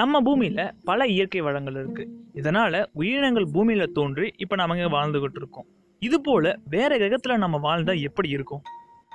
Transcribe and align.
நம்ம 0.00 0.16
பூமியில் 0.26 0.66
பல 0.88 1.06
இயற்கை 1.14 1.40
வளங்கள் 1.46 1.78
இருக்குது 1.80 2.10
இதனால் 2.40 2.76
உயிரினங்கள் 3.00 3.46
பூமியில் 3.54 3.92
தோன்றி 3.96 4.26
இப்போ 4.42 4.54
நம்ம 4.60 4.76
இங்கே 4.76 4.90
வாழ்ந்துகிட்டு 4.96 5.40
இருக்கோம். 5.42 5.66
இது 6.02 6.16
போல் 6.26 6.48
வேறு 6.74 6.94
கிரகத்தில் 7.00 7.42
நம்ம 7.44 7.56
வாழ்ந்தால் 7.64 8.02
எப்படி 8.08 8.28
இருக்கும்? 8.36 8.62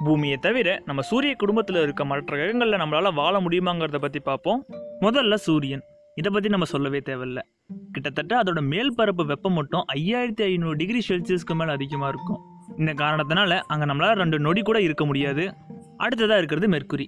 பூமியை 0.05 0.37
தவிர 0.45 0.69
நம்ம 0.87 1.03
சூரிய 1.09 1.33
குடும்பத்தில் 1.41 1.79
இருக்க 1.83 2.05
மற்ற 2.09 2.31
கிரகங்களில் 2.39 2.81
நம்மளால் 2.81 3.17
வாழ 3.21 3.35
முடியுமாங்கிறத 3.45 3.99
பற்றி 4.05 4.21
பார்ப்போம். 4.29 4.61
முதல்ல 5.05 5.37
சூரியன். 5.47 5.83
இதை 6.19 6.29
பற்றி 6.33 6.49
நம்ம 6.55 6.67
சொல்லவே 6.73 6.99
தேவையில்ல. 7.09 7.39
கிட்டத்தட்ட 7.93 8.33
அதோட 8.41 8.59
மேல் 8.73 8.95
பரப்பு 8.99 9.25
வெப்பம் 9.31 9.57
மட்டும் 9.59 9.85
ஐயாயிரத்தி 9.97 10.43
ஐநூறு 10.49 10.75
டிகிரி 10.81 11.01
செல்சியஸ்க்கு 11.09 11.55
மேலே 11.61 11.71
அதிகமாக 11.77 12.11
இருக்கும். 12.13 12.41
இந்த 12.81 12.91
காரணத்தினால 13.03 13.59
அங்கே 13.73 13.87
நம்மளால் 13.91 14.19
ரெண்டு 14.23 14.39
நொடி 14.47 14.63
கூட 14.69 14.79
இருக்க 14.87 15.05
முடியாது. 15.11 15.45
அடுத்ததாக 16.05 16.39
இருக்கிறது 16.41 16.69
மெர்க்குரி 16.75 17.07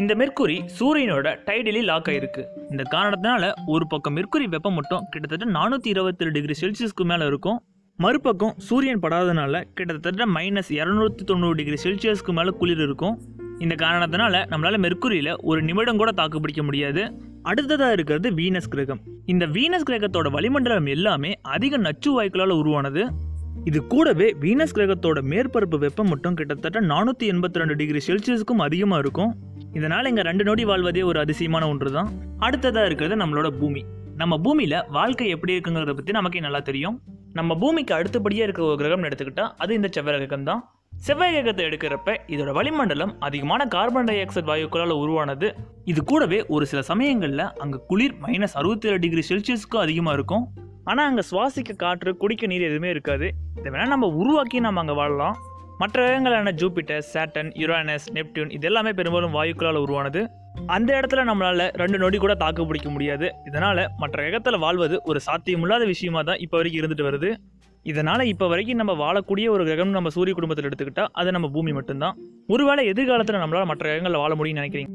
இந்த 0.00 0.14
மெர்க்குரி 0.14 0.56
சூரியனோட 0.78 1.36
டைடலி 1.46 1.82
லாக் 1.82 2.06
ஆயிருக்கு. 2.06 2.42
இந்த 2.70 2.82
காரணத்தினால 2.90 3.52
ஒரு 3.66 3.86
பக்கம் 3.86 4.16
மெர்க்குரி 4.16 4.48
வெப்பம் 4.48 4.74
மட்டும் 4.74 5.02
கிட்டத்தட்ட 5.10 5.46
நானூற்றி 5.58 5.86
இருபத்தேழு 5.86 6.32
டிகிரி 6.32 6.54
செல்சியஸ்க்கு 6.60 7.04
மேலே 7.04 7.26
இருக்கும். 7.26 7.58
மறுபக்கம் 7.96 8.54
சூரியன் 8.58 9.00
படாதனால 9.00 9.62
கிட்டத்தட்ட 9.74 10.26
மைனஸ் 10.26 10.70
இரநூத்தி 10.70 11.24
தொண்ணூறு 11.24 11.54
டிகிரி 11.54 11.78
செல்சியஸ்க்கு 11.82 12.32
மேலே 12.32 12.48
குளிர் 12.48 12.78
இருக்கும். 12.78 13.18
இந்த 13.58 13.74
காரணத்தினால 13.74 14.44
நம்மளால 14.52 14.78
மெர்க்குரியில் 14.78 15.36
ஒரு 15.36 15.62
நிமிடம் 15.62 15.96
கூட 15.96 16.12
தாக்கு 16.12 16.40
பிடிக்க 16.40 16.62
முடியாது. 16.62 17.12
அடுத்ததாக 17.42 17.92
இருக்கிறது 17.92 18.30
வீனஸ் 18.30 18.70
கிரகம். 18.70 19.00
இந்த 19.26 19.46
வீனஸ் 19.46 19.88
கிரகத்தோட 19.90 20.30
வளிமண்டலம் 20.30 20.86
எல்லாமே 20.86 21.32
அதிக 21.42 21.76
நச்சு 21.76 22.10
வாயுக்களால் 22.10 22.58
உருவானது. 22.62 23.04
இது 23.64 23.86
கூடவே 23.86 24.36
வீனஸ் 24.40 24.76
கிரகத்தோட 24.76 25.18
மேற்பரப்பு 25.22 25.78
வெப்பம் 25.78 26.08
மட்டும் 26.08 26.34
கிட்டத்தட்ட 26.34 26.80
நானூற்றி 26.80 27.24
எண்பத்தி 27.32 27.60
ரெண்டு 27.62 27.76
டிகிரி 27.76 28.00
செல்சியஸ்க்கும் 28.06 28.66
அதிகமாக 28.68 29.00
இருக்கும். 29.00 29.50
இதனால் 29.78 30.08
இங்கே 30.10 30.22
ரெண்டு 30.28 30.44
நொடி 30.48 30.64
வாழ்வதே 30.70 31.02
ஒரு 31.10 31.18
அதிசயமான 31.24 31.68
ஒன்று 31.72 31.90
தான் 31.96 32.10
அடுத்ததாக 32.46 32.88
இருக்கிறது 32.88 33.16
நம்மளோட 33.22 33.48
பூமி. 33.60 33.82
நம்ம 34.20 34.34
பூமியில் 34.44 34.78
வாழ்க்கை 34.96 35.28
எப்படி 35.34 35.52
இருக்குங்கிறத 35.56 35.92
பற்றி 35.98 36.12
நமக்கே 36.18 36.40
நல்லா 36.46 36.60
தெரியும். 36.68 36.96
நம்ம 37.38 37.54
பூமிக்கு 37.62 37.92
அடுத்தபடியாக 37.98 38.46
இருக்கிற 38.46 38.64
ஒரு 38.70 38.78
கிரகம்னு 38.80 39.08
எடுத்துக்கிட்டால் 39.10 39.52
அது 39.62 39.72
இந்த 39.78 39.88
செவ்வாய் 39.96 40.18
கிரகம் 40.22 40.48
தான். 40.48 40.60
செவ்வாய் 41.06 41.32
கிரகத்தை 41.34 41.62
எடுக்கிறப்ப 41.68 42.16
இதோட 42.32 42.50
வளிமண்டலம் 42.58 43.12
அதிகமான 43.26 43.66
கார்பன் 43.74 44.08
டை 44.08 44.16
ஆக்சைடு 44.24 44.48
வாயுக்களால் 44.50 44.92
உருவானது. 45.02 45.48
இது 45.92 46.00
கூடவே 46.10 46.38
ஒரு 46.54 46.64
சில 46.72 46.82
சமயங்களில் 46.90 47.46
அங்கே 47.64 47.78
குளிர் 47.92 48.16
மைனஸ் 48.24 48.56
அறுபத்தி 48.60 48.88
ஏழு 48.90 49.00
டிகிரி 49.04 49.24
செல்சியஸ்க்கும் 49.30 49.84
அதிகமாக 49.84 50.16
இருக்கும். 50.18 50.44
ஆனால் 50.90 51.08
அங்கே 51.10 51.24
சுவாசிக்க 51.30 51.76
காற்று 51.82 52.12
குடிக்க 52.22 52.46
நீர் 52.52 52.68
எதுவுமே 52.68 52.90
இருக்காது. 52.94 53.26
இதை 53.58 53.68
வேணால் 53.72 53.92
நம்ம 53.94 54.10
உருவாக்கி 54.20 54.60
நம்ம 54.66 54.80
அங்கே 54.84 54.96
வாழலாம். 55.00 55.36
மற்ற 55.82 56.00
கிரகங்களான 56.06 56.50
ஜூபிட்டர் 56.60 57.04
சாட்டன் 57.12 57.48
யுரானஸ் 57.60 58.04
நெப்டியூன் 58.16 58.50
இது 58.56 58.66
எல்லாமே 58.68 58.90
பெரும்பாலும் 58.98 59.32
வாயுக்களால் 59.36 59.78
உருவானது. 59.84 60.20
அந்த 60.74 60.90
இடத்துல 60.98 61.22
நம்மளால 61.28 61.66
ரெண்டு 61.82 61.98
நொடி 62.02 62.18
கூட 62.24 62.34
தாக்கு 62.42 62.66
பிடிக்க 62.70 62.88
முடியாது. 62.94 63.26
இதனால 63.48 63.86
மற்ற 64.02 64.16
கிரகத்தில் 64.22 64.58
வாழ்வது 64.64 64.96
ஒரு 65.10 65.20
சாத்தியமில்லாத 65.26 65.86
விஷயமா 65.92 66.22
தான் 66.28 66.40
இப்போ 66.44 66.56
வரைக்கும் 66.60 66.80
இருந்துட்டு 66.82 67.08
வருது. 67.08 67.30
இதனால 67.90 68.22
இப்போ 68.32 68.48
வரைக்கும் 68.52 68.80
நம்ம 68.80 68.94
வாழக்கூடிய 69.04 69.46
ஒரு 69.54 69.64
கிரகம் 69.68 69.96
நம்ம 69.98 70.12
சூரிய 70.16 70.34
குடும்பத்தில் 70.38 70.68
எடுத்துக்கிட்டா 70.68 71.06
அது 71.20 71.32
நம்ம 71.36 71.48
பூமி 71.56 71.72
மட்டும்தான். 71.78 72.18
ஒருவேளை 72.54 72.84
எதிர்காலத்தில் 72.92 73.42
நம்மளால 73.44 73.66
மற்ற 73.72 73.84
கிரகங்களில் 73.88 74.22
வாழ 74.24 74.34
முடியும்னு 74.40 74.62
நினைக்கிறீங்க? 74.62 74.92